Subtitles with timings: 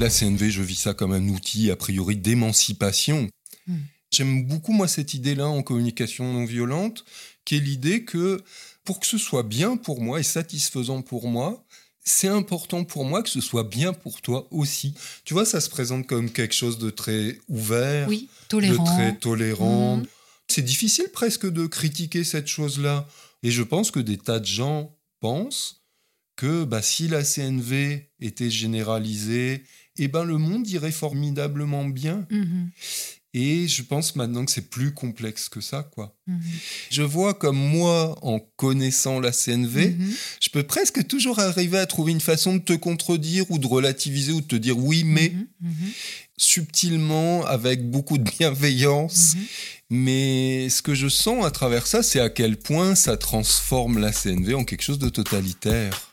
[0.00, 3.28] La CNV, je vis ça comme un outil a priori d'émancipation.
[3.66, 3.80] Hmm.
[4.10, 7.04] J'aime beaucoup moi cette idée-là en communication non violente,
[7.44, 8.42] qui est l'idée que
[8.82, 11.62] pour que ce soit bien pour moi et satisfaisant pour moi,
[12.02, 14.94] c'est important pour moi que ce soit bien pour toi aussi.
[15.26, 19.98] Tu vois, ça se présente comme quelque chose de très ouvert, de très tolérant.
[19.98, 20.06] Mhm.
[20.48, 23.06] C'est difficile presque de critiquer cette chose-là.
[23.42, 25.79] Et je pense que des tas de gens pensent
[26.40, 29.62] que bah, si la CNV était généralisée,
[29.98, 32.26] eh ben, le monde irait formidablement bien.
[32.30, 32.70] Mhm.
[33.34, 36.16] Et je pense maintenant que c'est plus complexe que ça, quoi.
[36.26, 36.40] Mhm.
[36.90, 40.14] Je vois comme moi, en connaissant la CNV, mhm.
[40.40, 44.32] je peux presque toujours arriver à trouver une façon de te contredire ou de relativiser
[44.32, 45.34] ou de te dire oui, mais
[46.38, 49.36] subtilement, avec beaucoup de bienveillance.
[49.90, 54.10] Mais ce que je sens à travers ça, c'est à quel point ça transforme la
[54.10, 56.09] CNV en quelque chose de totalitaire.